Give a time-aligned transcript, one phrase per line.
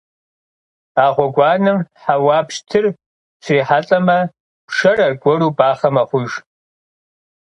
[1.03, 2.85] А гъуэгуанэм хьэуа пщтыр
[3.43, 4.19] щрихьэлӀэмэ,
[4.67, 6.31] пшэр аргуэру бахъэ мэхъуж.